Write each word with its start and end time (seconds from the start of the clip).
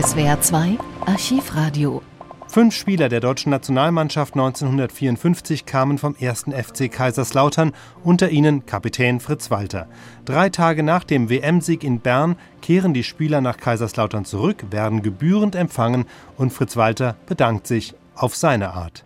SWR 0.00 0.40
2 0.40 0.78
Archivradio. 1.06 2.02
Fünf 2.46 2.76
Spieler 2.76 3.08
der 3.08 3.18
deutschen 3.18 3.50
Nationalmannschaft 3.50 4.34
1954 4.34 5.66
kamen 5.66 5.98
vom 5.98 6.14
1. 6.20 6.44
FC 6.54 6.88
Kaiserslautern, 6.88 7.72
unter 8.04 8.28
ihnen 8.28 8.64
Kapitän 8.64 9.18
Fritz 9.18 9.50
Walter. 9.50 9.88
Drei 10.24 10.50
Tage 10.50 10.84
nach 10.84 11.02
dem 11.02 11.28
WM-Sieg 11.30 11.82
in 11.82 11.98
Bern 11.98 12.36
kehren 12.62 12.94
die 12.94 13.02
Spieler 13.02 13.40
nach 13.40 13.56
Kaiserslautern 13.56 14.24
zurück, 14.24 14.66
werden 14.70 15.02
gebührend 15.02 15.56
empfangen 15.56 16.06
und 16.36 16.52
Fritz 16.52 16.76
Walter 16.76 17.16
bedankt 17.26 17.66
sich 17.66 17.94
auf 18.14 18.36
seine 18.36 18.74
Art. 18.74 19.04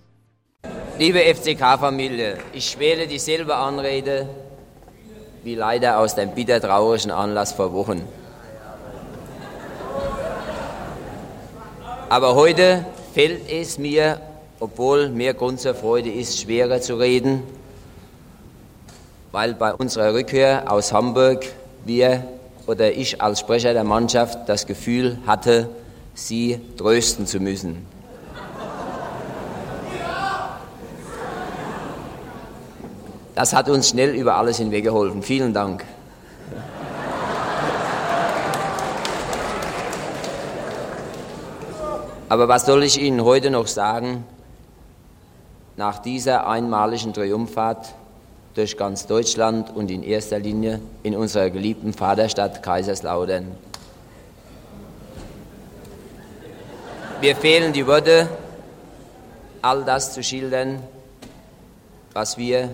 Liebe 0.98 1.20
FCK-Familie, 1.20 2.36
ich 2.52 2.78
wähle 2.78 3.06
dieselbe 3.06 3.56
Anrede 3.56 4.28
wie 5.42 5.54
leider 5.54 5.98
aus 5.98 6.16
dem 6.16 6.34
bitter 6.34 6.60
traurigen 6.60 7.10
Anlass 7.10 7.54
vor 7.54 7.72
Wochen. 7.72 8.02
Aber 12.12 12.34
heute 12.34 12.84
fällt 13.14 13.50
es 13.50 13.78
mir, 13.78 14.20
obwohl 14.60 15.08
mehr 15.08 15.32
Grund 15.32 15.60
zur 15.60 15.74
Freude 15.74 16.12
ist, 16.12 16.38
schwerer 16.38 16.78
zu 16.78 16.96
reden, 16.96 17.42
weil 19.30 19.54
bei 19.54 19.72
unserer 19.72 20.12
Rückkehr 20.12 20.70
aus 20.70 20.92
Hamburg 20.92 21.46
wir 21.86 22.22
oder 22.66 22.92
ich 22.92 23.22
als 23.22 23.40
Sprecher 23.40 23.72
der 23.72 23.84
Mannschaft 23.84 24.46
das 24.46 24.66
Gefühl 24.66 25.20
hatte, 25.26 25.70
sie 26.12 26.60
trösten 26.76 27.26
zu 27.26 27.40
müssen. 27.40 27.86
Das 33.34 33.54
hat 33.54 33.70
uns 33.70 33.88
schnell 33.88 34.10
über 34.14 34.36
alles 34.36 34.58
hinweg 34.58 34.84
geholfen. 34.84 35.22
Vielen 35.22 35.54
Dank. 35.54 35.82
Aber 42.32 42.48
was 42.48 42.64
soll 42.64 42.82
ich 42.82 42.98
Ihnen 42.98 43.24
heute 43.24 43.50
noch 43.50 43.66
sagen? 43.66 44.24
Nach 45.76 45.98
dieser 45.98 46.46
einmaligen 46.46 47.12
Triumphfahrt 47.12 47.92
durch 48.54 48.78
ganz 48.78 49.06
Deutschland 49.06 49.68
und 49.76 49.90
in 49.90 50.02
erster 50.02 50.38
Linie 50.38 50.80
in 51.02 51.14
unserer 51.14 51.50
geliebten 51.50 51.92
Vaterstadt 51.92 52.62
Kaiserslautern. 52.62 53.48
Mir 57.20 57.36
fehlen 57.36 57.74
die 57.74 57.86
Worte, 57.86 58.26
all 59.60 59.84
das 59.84 60.14
zu 60.14 60.22
schildern, 60.22 60.82
was 62.14 62.38
wir 62.38 62.70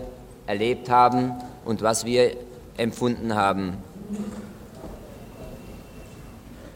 erlebt 0.47 0.89
haben 0.89 1.33
und 1.65 1.83
was 1.83 2.05
wir 2.05 2.37
empfunden 2.77 3.35
haben. 3.35 3.79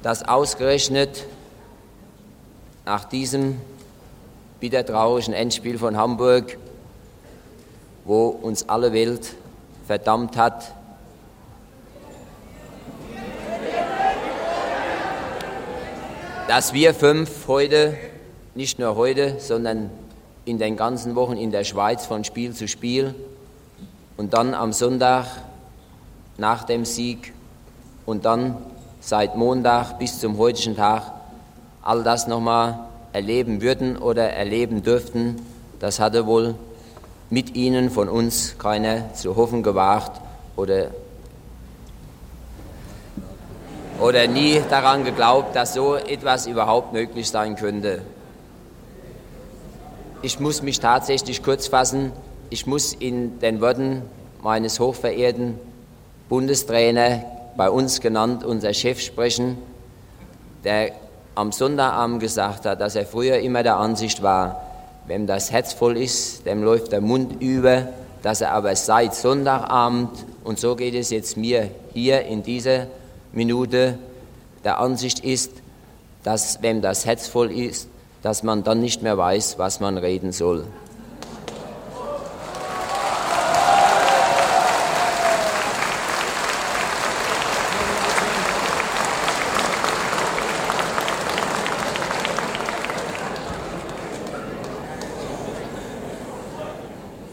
Dass 0.02 0.26
ausgerechnet 0.26 1.28
nach 2.84 3.04
diesem 3.04 3.60
bitter 4.60 4.84
traurigen 4.84 5.34
Endspiel 5.34 5.78
von 5.78 5.96
Hamburg, 5.96 6.58
wo 8.04 8.26
uns 8.28 8.68
alle 8.68 8.92
Welt 8.92 9.34
verdammt 9.86 10.36
hat, 10.36 10.74
dass 16.48 16.72
wir 16.72 16.92
fünf 16.92 17.48
heute, 17.48 17.96
nicht 18.54 18.78
nur 18.78 18.96
heute, 18.96 19.36
sondern 19.38 19.90
in 20.44 20.58
den 20.58 20.76
ganzen 20.76 21.14
Wochen 21.14 21.36
in 21.36 21.52
der 21.52 21.64
Schweiz 21.64 22.04
von 22.04 22.24
Spiel 22.24 22.52
zu 22.52 22.66
Spiel 22.66 23.14
und 24.16 24.34
dann 24.34 24.54
am 24.54 24.72
Sonntag 24.72 25.26
nach 26.36 26.64
dem 26.64 26.84
Sieg 26.84 27.32
und 28.06 28.24
dann 28.24 28.56
seit 29.00 29.36
Montag 29.36 29.98
bis 29.98 30.18
zum 30.18 30.36
heutigen 30.38 30.76
Tag 30.76 31.21
all 31.82 32.02
das 32.02 32.26
nochmal 32.26 32.78
erleben 33.12 33.60
würden 33.60 33.96
oder 33.96 34.30
erleben 34.30 34.82
dürften, 34.82 35.36
das 35.80 36.00
hatte 36.00 36.26
wohl 36.26 36.54
mit 37.28 37.56
ihnen 37.56 37.90
von 37.90 38.08
uns 38.08 38.56
keiner 38.58 39.14
zu 39.14 39.36
hoffen 39.36 39.62
gewagt 39.62 40.20
oder, 40.56 40.90
oder 44.00 44.26
nie 44.26 44.60
daran 44.70 45.04
geglaubt, 45.04 45.56
dass 45.56 45.74
so 45.74 45.96
etwas 45.96 46.46
überhaupt 46.46 46.92
möglich 46.92 47.28
sein 47.28 47.56
könnte. 47.56 48.02
Ich 50.20 50.38
muss 50.38 50.62
mich 50.62 50.78
tatsächlich 50.78 51.42
kurz 51.42 51.66
fassen. 51.66 52.12
Ich 52.48 52.66
muss 52.66 52.92
in 52.92 53.40
den 53.40 53.60
Worten 53.60 54.02
meines 54.42 54.78
hochverehrten 54.78 55.58
Bundestrainer, 56.28 57.24
bei 57.56 57.68
uns 57.68 58.00
genannt 58.00 58.44
unser 58.44 58.72
Chef, 58.72 59.00
sprechen, 59.00 59.58
der 60.64 60.92
am 61.34 61.52
Sonntagabend 61.52 62.20
gesagt 62.20 62.66
hat, 62.66 62.80
dass 62.80 62.94
er 62.94 63.06
früher 63.06 63.38
immer 63.38 63.62
der 63.62 63.76
Ansicht 63.76 64.22
war, 64.22 64.62
wenn 65.06 65.26
das 65.26 65.50
Herz 65.50 65.72
voll 65.72 65.96
ist, 65.96 66.46
dem 66.46 66.62
läuft 66.62 66.92
der 66.92 67.00
Mund 67.00 67.40
über, 67.42 67.88
dass 68.22 68.40
er 68.40 68.52
aber 68.52 68.76
seit 68.76 69.14
Sonntagabend, 69.14 70.10
und 70.44 70.58
so 70.58 70.76
geht 70.76 70.94
es 70.94 71.10
jetzt 71.10 71.36
mir 71.36 71.70
hier 71.92 72.22
in 72.22 72.42
dieser 72.42 72.86
Minute, 73.32 73.98
der 74.64 74.78
Ansicht 74.78 75.20
ist, 75.20 75.50
dass 76.22 76.62
wenn 76.62 76.82
das 76.82 77.04
Herz 77.04 77.26
voll 77.26 77.50
ist, 77.50 77.88
dass 78.22 78.42
man 78.42 78.62
dann 78.62 78.80
nicht 78.80 79.02
mehr 79.02 79.18
weiß, 79.18 79.58
was 79.58 79.80
man 79.80 79.98
reden 79.98 80.30
soll. 80.30 80.64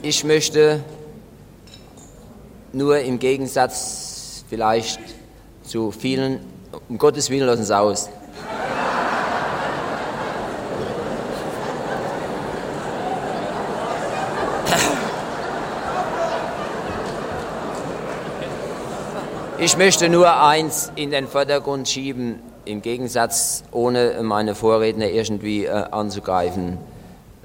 Ich 0.10 0.24
möchte 0.24 0.80
nur 2.74 2.98
im 2.98 3.20
Gegensatz 3.20 4.44
vielleicht 4.50 5.00
zu 5.62 5.92
vielen, 5.92 6.40
um 6.90 6.98
Gottes 6.98 7.30
Willen 7.30 7.46
lassen 7.46 7.64
Sie 7.64 7.78
aus. 7.78 8.10
Ich 19.60 19.78
möchte 19.78 20.10
nur 20.10 20.42
eins 20.42 20.92
in 20.96 21.12
den 21.12 21.28
Vordergrund 21.28 21.88
schieben, 21.88 22.40
im 22.66 22.82
Gegensatz, 22.82 23.64
ohne 23.72 24.24
meine 24.24 24.56
Vorredner 24.56 25.08
irgendwie 25.08 25.66
äh, 25.66 25.70
anzugreifen, 25.70 26.80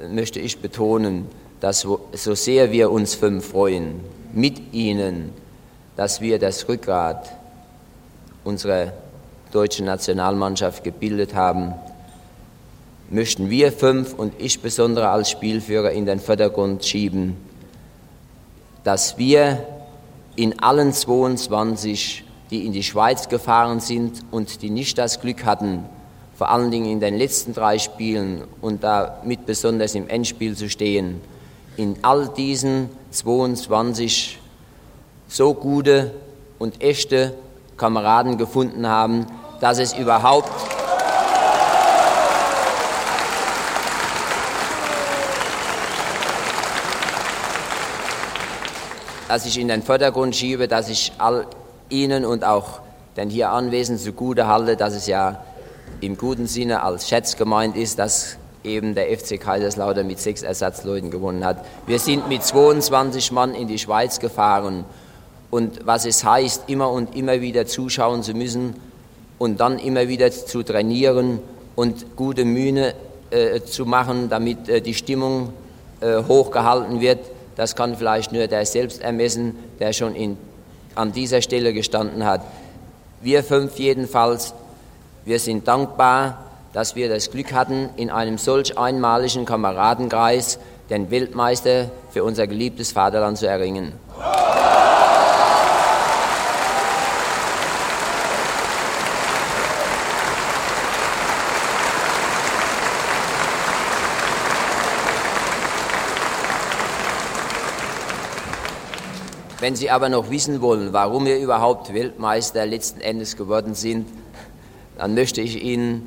möchte 0.09 0.41
ich 0.41 0.61
betonen, 0.61 1.29
dass 1.65 1.81
so 1.81 2.35
sehr 2.35 2.73
wir 2.73 2.91
uns 2.91 3.15
fünf 3.15 3.49
freuen, 3.49 4.01
mit 4.35 4.75
Ihnen, 4.75 5.33
dass 5.97 6.21
wir 6.21 6.39
das 6.39 6.69
Rückgrat 6.69 7.31
unserer 8.45 8.93
deutschen 9.51 9.87
Nationalmannschaft 9.87 10.85
gebildet 10.85 11.35
haben, 11.35 11.73
möchten 13.09 13.49
wir 13.49 13.73
fünf 13.73 14.13
und 14.13 14.35
ich 14.39 14.61
besonders 14.61 15.07
als 15.07 15.31
Spielführer 15.31 15.93
in 15.93 16.05
den 16.05 16.21
Vordergrund 16.21 16.85
schieben, 16.85 17.35
dass 18.83 19.17
wir 19.17 19.67
in 20.37 20.59
allen 20.59 20.93
22, 20.93 22.25
die 22.51 22.67
in 22.67 22.75
die 22.75 22.83
Schweiz 22.83 23.31
gefahren 23.31 23.81
sind 23.81 24.21
und 24.31 24.61
die 24.61 24.69
nicht 24.69 24.99
das 24.99 25.19
Glück 25.19 25.47
hatten, 25.47 25.87
vor 26.37 26.51
allen 26.51 26.71
Dingen 26.71 26.91
in 26.91 27.01
den 27.01 27.17
letzten 27.17 27.55
drei 27.55 27.79
Spielen 27.79 28.45
und 28.61 28.85
damit 28.85 29.47
besonders 29.47 29.95
im 29.95 30.11
Endspiel 30.11 30.55
zu 30.57 30.69
stehen, 30.69 31.23
in 31.77 31.97
all 32.03 32.29
diesen 32.29 32.91
22 33.11 34.39
so 35.29 35.55
gute 35.55 36.13
und 36.59 36.83
echte 36.83 37.35
Kameraden 37.77 38.39
gefunden 38.39 38.87
haben, 38.87 39.27
dass 39.61 39.79
es 39.79 39.93
überhaupt 39.93 40.51
dass 49.35 49.47
ich 49.47 49.59
in 49.59 49.67
den 49.67 49.83
Vordergrund 49.83 50.37
schiebe, 50.37 50.69
dass 50.69 50.89
ich 50.89 51.13
all 51.19 51.47
Ihnen 51.89 52.25
und 52.25 52.45
auch 52.45 52.81
den 53.17 53.31
hier 53.31 53.51
Anwesenden 53.51 54.03
zugute 54.05 54.47
halte, 54.47 54.77
dass 54.77 54.95
es 54.95 55.09
ja 55.09 55.43
im 56.01 56.17
guten 56.17 56.47
Sinne 56.47 56.85
als 56.85 57.09
Schätz 57.09 57.37
gemeint 57.37 57.77
ist, 57.77 57.99
dass 57.99 58.37
eben 58.65 58.95
der 58.95 59.17
FC 59.17 59.39
Kaiserslautern 59.39 60.07
mit 60.07 60.19
sechs 60.19 60.43
Ersatzleuten 60.43 61.11
gewonnen 61.11 61.45
hat. 61.45 61.65
Wir 61.87 61.99
sind 61.99 62.29
mit 62.29 62.43
22 62.43 63.31
Mann 63.33 63.55
in 63.55 63.69
die 63.69 63.79
Schweiz 63.79 64.19
gefahren 64.19 64.85
und 65.51 65.87
was 65.87 66.07
es 66.07 66.25
heißt, 66.25 66.65
immer 66.69 66.91
und 66.91 67.15
immer 67.15 67.41
wieder 67.41 67.67
zuschauen 67.67 68.23
zu 68.23 68.35
müssen 68.35 68.75
und 69.39 69.61
dann 69.61 69.79
immer 69.79 70.09
wieder 70.09 70.31
zu 70.31 70.63
trainieren 70.63 71.39
und 71.77 72.17
gute 72.17 72.45
Mühe 72.45 72.95
äh, 73.31 73.61
zu 73.61 73.85
machen, 73.85 74.29
damit 74.29 74.69
äh, 74.69 74.81
die 74.81 74.95
Stimmung 74.95 75.53
äh, 76.01 76.23
hochgehalten 76.23 77.01
wird, 77.01 77.21
das 77.57 77.77
kann 77.77 77.97
vielleicht 77.97 78.33
nur 78.33 78.47
der 78.47 78.67
selbst 78.67 79.01
ermessen, 79.01 79.57
der 79.79 79.93
schon 79.93 80.15
in, 80.15 80.37
an 80.95 81.13
dieser 81.13 81.41
Stelle 81.41 81.73
gestanden 81.73 82.25
hat. 82.25 82.43
Wir 83.21 83.43
fünf 83.45 83.79
jedenfalls, 83.79 84.55
wir 85.25 85.39
sind 85.39 85.69
dankbar, 85.69 86.45
dass 86.75 86.97
wir 86.97 87.09
das 87.09 87.31
Glück 87.31 87.53
hatten, 87.53 87.89
in 87.97 88.11
einem 88.11 88.37
solch 88.37 88.77
einmaligen 88.77 89.45
Kameradenkreis 89.47 90.59
den 90.91 91.11
Weltmeister 91.11 91.91
für 92.11 92.25
unser 92.25 92.47
geliebtes 92.47 92.93
Vaterland 92.93 93.39
zu 93.39 93.47
erringen. 93.47 93.93
Wenn 109.61 109.77
Sie 109.77 109.91
aber 109.91 110.11
noch 110.11 110.29
wissen 110.29 110.61
wollen, 110.61 110.93
warum 110.93 111.25
wir 111.25 111.39
überhaupt 111.39 111.95
Weltmeister 111.95 112.67
letzten 112.67 113.01
Endes 113.01 113.37
geworden 113.37 113.75
sind, 113.75 114.07
dann 114.99 115.15
möchte 115.15 115.41
ich 115.41 115.63
Ihnen 115.63 116.07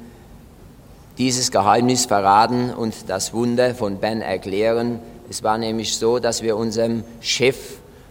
dieses 1.17 1.51
Geheimnis 1.51 2.05
verraten 2.05 2.71
und 2.73 2.93
das 3.07 3.33
Wunder 3.33 3.73
von 3.73 3.97
Ben 3.97 4.21
erklären. 4.21 4.99
Es 5.29 5.43
war 5.43 5.57
nämlich 5.57 5.97
so, 5.97 6.19
dass 6.19 6.43
wir 6.43 6.55
unserem 6.55 7.03
Chef 7.21 7.57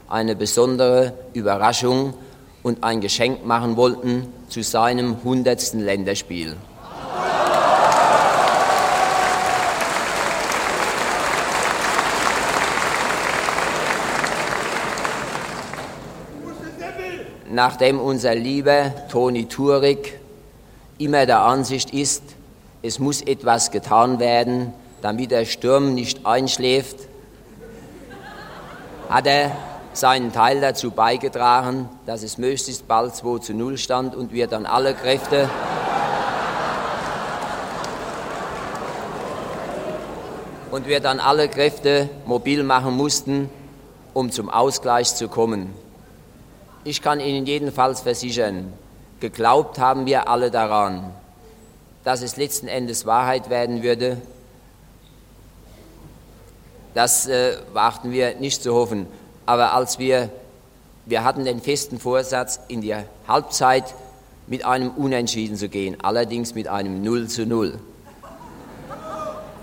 eine 0.08 0.34
besondere 0.34 1.12
Überraschung 1.32 2.14
und 2.62 2.82
ein 2.82 3.00
Geschenk 3.00 3.46
machen 3.46 3.76
wollten 3.76 4.26
zu 4.48 4.62
seinem 4.62 5.22
hundertsten 5.22 5.80
Länderspiel. 5.80 6.56
Nachdem 17.48 18.00
unser 18.00 18.34
lieber 18.34 18.92
Toni 19.08 19.46
Turig 19.46 20.18
immer 20.98 21.24
der 21.24 21.40
Ansicht 21.40 21.90
ist, 21.90 22.22
es 22.82 22.98
muss 22.98 23.22
etwas 23.22 23.70
getan 23.70 24.18
werden, 24.18 24.72
damit 25.02 25.30
der 25.30 25.44
Sturm 25.44 25.94
nicht 25.94 26.26
einschläft, 26.26 26.96
hat 29.08 29.26
er 29.26 29.52
seinen 29.92 30.32
Teil 30.32 30.60
dazu 30.60 30.90
beigetragen, 30.90 31.88
dass 32.06 32.22
es 32.22 32.38
möglichst 32.38 32.86
bald 32.86 33.14
2 33.14 33.38
zu 33.38 33.54
0 33.54 33.78
stand 33.78 34.14
und 34.14 34.32
wir 34.32 34.46
dann 34.46 34.66
alle 34.66 34.94
Kräfte 34.94 35.48
und 40.70 40.86
wir 40.86 41.00
dann 41.00 41.20
alle 41.20 41.48
Kräfte 41.48 42.10
mobil 42.26 42.62
machen 42.62 42.96
mussten, 42.96 43.48
um 44.12 44.30
zum 44.30 44.50
Ausgleich 44.50 45.14
zu 45.14 45.28
kommen. 45.28 45.72
Ich 46.84 47.00
kann 47.00 47.20
Ihnen 47.20 47.46
jedenfalls 47.46 48.02
versichern, 48.02 48.72
geglaubt 49.20 49.78
haben 49.78 50.04
wir 50.06 50.28
alle 50.28 50.50
daran 50.50 51.12
dass 52.06 52.22
es 52.22 52.36
letzten 52.36 52.68
Endes 52.68 53.04
Wahrheit 53.04 53.50
werden 53.50 53.82
würde, 53.82 54.18
das 56.94 57.26
äh, 57.26 57.56
wagten 57.72 58.12
wir 58.12 58.36
nicht 58.36 58.62
zu 58.62 58.72
hoffen. 58.74 59.08
Aber 59.44 59.72
als 59.72 59.98
wir, 59.98 60.30
wir 61.04 61.24
hatten 61.24 61.44
den 61.44 61.60
festen 61.60 61.98
Vorsatz, 61.98 62.60
in 62.68 62.80
die 62.80 62.94
Halbzeit 63.26 63.92
mit 64.46 64.64
einem 64.64 64.90
Unentschieden 64.90 65.56
zu 65.56 65.68
gehen, 65.68 65.96
allerdings 66.00 66.54
mit 66.54 66.68
einem 66.68 67.02
0 67.02 67.26
zu 67.26 67.44
0. 67.44 67.76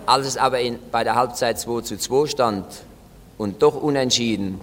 Als 0.06 0.28
es 0.28 0.36
aber 0.36 0.60
in, 0.60 0.80
bei 0.92 1.06
der 1.06 1.16
Halbzeit 1.16 1.58
2 1.58 1.80
zu 1.80 1.98
2 1.98 2.28
stand 2.28 2.66
und 3.38 3.62
doch 3.62 3.82
unentschieden 3.82 4.60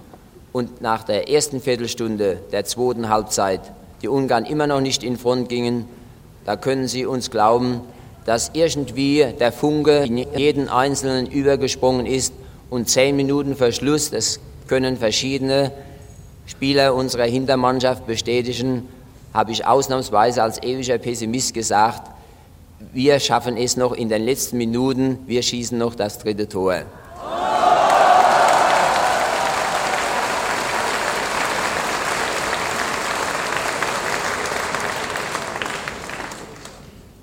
und 0.51 0.81
nach 0.81 1.01
der 1.01 1.29
ersten 1.31 1.59
Viertelstunde 1.59 2.43
der 2.51 2.63
zweiten 2.63 3.09
Halbzeit 3.09 3.61
die 4.03 4.07
Ungarn 4.07 4.45
immer 4.45 4.67
noch 4.67 4.81
nicht 4.81 5.01
in 5.03 5.17
Front 5.17 5.49
gingen, 5.49 5.89
da 6.45 6.55
können 6.55 6.87
Sie 6.87 7.05
uns 7.05 7.29
glauben, 7.31 7.81
dass 8.25 8.51
irgendwie 8.53 9.25
der 9.39 9.51
Funke 9.51 10.03
in 10.05 10.17
jeden 10.17 10.69
Einzelnen 10.69 11.27
übergesprungen 11.27 12.05
ist 12.05 12.33
und 12.69 12.89
zehn 12.89 13.15
Minuten 13.15 13.55
Verschluss, 13.55 14.11
das 14.11 14.39
können 14.67 14.97
verschiedene 14.97 15.71
Spieler 16.45 16.95
unserer 16.95 17.25
Hintermannschaft 17.25 18.05
bestätigen, 18.05 18.87
habe 19.33 19.51
ich 19.51 19.65
ausnahmsweise 19.65 20.43
als 20.43 20.61
ewiger 20.61 20.97
Pessimist 20.97 21.53
gesagt, 21.53 22.11
wir 22.93 23.19
schaffen 23.19 23.57
es 23.57 23.77
noch 23.77 23.93
in 23.93 24.09
den 24.09 24.23
letzten 24.23 24.57
Minuten, 24.57 25.19
wir 25.27 25.41
schießen 25.41 25.77
noch 25.77 25.95
das 25.95 26.19
dritte 26.19 26.49
Tor. 26.49 26.83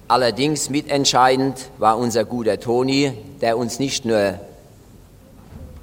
Allerdings 0.08 0.70
mitentscheidend 0.70 1.68
war 1.76 1.98
unser 1.98 2.24
guter 2.24 2.58
Toni, 2.58 3.12
der 3.42 3.58
uns 3.58 3.78
nicht 3.78 4.06
nur 4.06 4.40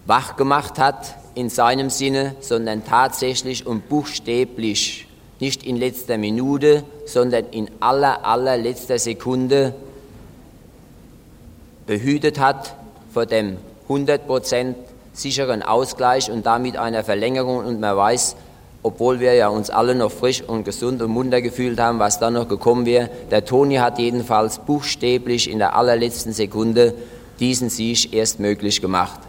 wach 0.08 0.36
gemacht 0.36 0.80
hat 0.80 1.16
in 1.36 1.50
seinem 1.50 1.92
Sinne, 1.92 2.36
sondern 2.40 2.84
tatsächlich 2.84 3.68
und 3.68 3.88
buchstäblich, 3.88 5.08
nicht 5.40 5.64
in 5.64 5.76
letzter 5.76 6.18
Minute, 6.18 6.84
sondern 7.06 7.46
in 7.52 7.70
aller, 7.80 8.26
allerletzter 8.26 8.98
Sekunde 8.98 9.76
behütet 11.86 12.40
hat 12.40 12.76
vor 13.14 13.28
dem 13.28 13.58
100% 13.88 14.74
sicheren 15.14 15.62
Ausgleich 15.62 16.32
und 16.32 16.48
damit 16.48 16.78
einer 16.78 17.04
Verlängerung. 17.04 17.60
Und 17.60 17.80
man 17.80 17.96
weiß, 17.96 18.36
obwohl 18.86 19.20
wir 19.20 19.34
ja 19.34 19.48
uns 19.48 19.72
alle 19.72 19.96
noch 19.96 20.12
frisch 20.12 20.44
und 20.44 20.64
gesund 20.64 21.02
und 21.02 21.10
munter 21.10 21.42
gefühlt 21.42 21.80
haben, 21.80 21.98
was 21.98 22.20
dann 22.20 22.34
noch 22.34 22.48
gekommen 22.48 22.86
wäre. 22.86 23.10
Der 23.32 23.44
Toni 23.44 23.78
hat 23.78 23.98
jedenfalls 23.98 24.60
buchstäblich 24.60 25.50
in 25.50 25.58
der 25.58 25.76
allerletzten 25.76 26.34
Sekunde 26.34 26.94
diesen 27.40 27.72
Sieg 27.72 28.14
erst 28.14 28.40
möglich 28.40 28.82
gemacht. 28.82 29.20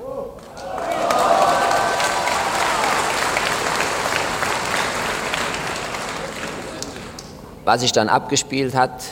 Was 7.64 7.80
sich 7.80 7.92
dann 7.92 8.10
abgespielt 8.10 8.74
hat 8.74 9.04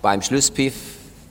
beim 0.00 0.22
Schlusspfiff, 0.22 0.74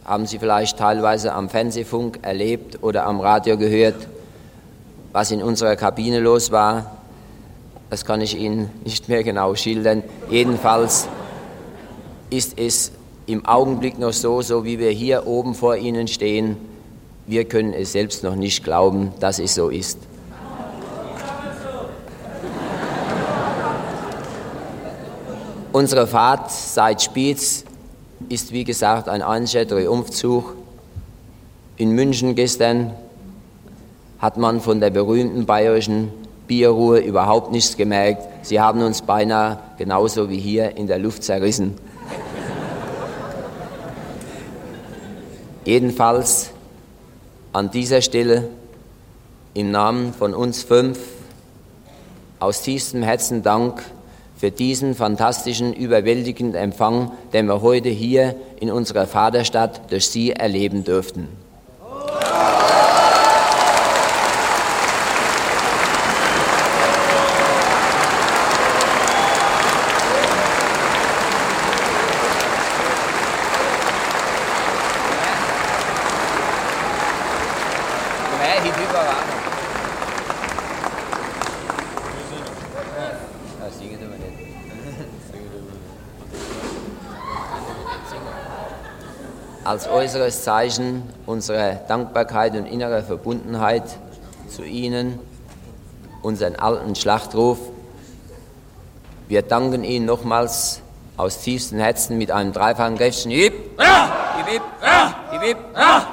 haben 0.04 0.26
Sie 0.26 0.40
vielleicht 0.40 0.78
teilweise 0.78 1.32
am 1.32 1.48
Fernsehfunk 1.48 2.20
erlebt 2.22 2.84
oder 2.84 3.06
am 3.06 3.22
Radio 3.22 3.58
gehört, 3.58 4.10
was 5.14 5.32
in 5.32 5.42
unserer 5.42 5.78
Kabine 5.78 6.20
los 6.20 6.52
war. 6.52 7.03
Das 7.94 8.06
kann 8.06 8.22
ich 8.22 8.36
Ihnen 8.36 8.72
nicht 8.84 9.07
mehr 9.07 9.24
genau 9.24 9.54
schildern. 9.54 10.01
Jedenfalls 10.28 11.07
ist 12.31 12.57
es 12.57 12.92
im 13.28 13.45
Augenblick 13.45 14.00
noch 14.00 14.13
so, 14.13 14.42
so 14.42 14.66
wie 14.66 14.80
wir 14.80 14.90
hier 14.90 15.27
oben 15.27 15.53
vor 15.53 15.75
Ihnen 15.75 16.08
stehen. 16.08 16.58
Wir 17.27 17.46
können 17.46 17.72
es 17.72 17.91
selbst 17.91 18.24
noch 18.24 18.34
nicht 18.34 18.63
glauben, 18.63 19.12
dass 19.20 19.38
es 19.38 19.53
so 19.53 19.70
ist. 19.70 20.00
Unsere 25.72 26.08
Fahrt 26.08 26.50
seit 26.50 27.00
Spiez 27.00 27.63
ist 28.27 28.51
wie 28.51 28.63
gesagt 28.63 29.08
ein 29.08 29.22
einziger 29.22 29.68
Triumphzug. 29.68 30.56
In 31.77 31.91
München 31.91 32.34
gestern 32.34 32.96
hat 34.18 34.38
man 34.38 34.62
von 34.62 34.79
der 34.79 34.89
berühmten 34.89 35.46
bayerischen 35.46 36.23
Bierruhe 36.48 37.00
überhaupt 37.00 37.52
nichts 37.52 37.78
gemerkt. 37.78 38.28
Sie 38.46 38.60
haben 38.60 38.82
uns 38.82 39.02
beinahe 39.02 39.60
genauso 39.78 40.30
wie 40.30 40.40
hier 40.40 40.76
in 40.78 40.88
der 40.88 41.00
Luft 41.00 41.24
zerrissen. 41.24 41.76
Jedenfalls 45.66 46.52
an 47.54 47.72
dieser 47.72 48.02
Stelle 48.02 48.50
im 49.54 49.72
Namen 49.72 50.14
von 50.14 50.34
uns 50.34 50.64
fünf 50.64 51.00
aus 52.40 52.62
tiefstem 52.62 53.04
Herzen 53.04 53.44
Dank 53.44 53.82
für 54.36 54.52
diesen 54.52 54.94
fantastischen, 54.96 55.72
überwältigenden 55.72 56.62
Empfang, 56.62 57.12
den 57.32 57.46
wir 57.46 57.62
heute 57.62 57.88
hier 57.88 58.36
in 58.60 58.70
unserer 58.70 59.08
Vaterstadt 59.08 59.90
durch 59.90 60.08
Sie 60.08 60.34
erleben 60.34 60.84
dürften. 60.84 61.43
als 89.63 89.88
äußeres 89.88 90.44
Zeichen 90.44 91.03
unserer 91.25 91.75
Dankbarkeit 91.88 92.56
und 92.56 92.65
innerer 92.65 93.03
Verbundenheit 93.03 93.84
zu 94.50 94.63
Ihnen 94.63 95.20
unseren 96.22 96.56
alten 96.56 96.96
Schlachtruf. 96.96 97.58
Wir 99.27 99.42
danken 99.42 99.84
Ihnen 99.84 100.06
nochmals 100.06 100.82
aus 101.18 101.42
tiefstem 101.42 101.80
Herzen 101.80 102.18
mit 102.18 102.32
einem 102.32 102.53
dreifachen 102.53 102.98
Kräftchen. 102.98 103.32
Ja! 103.32 103.50
Hip, 104.38 104.48
hip. 104.48 104.62
Ja. 104.82 105.15
Hip, 105.32 105.42
hip. 105.42 105.58
Ja. 105.75 106.12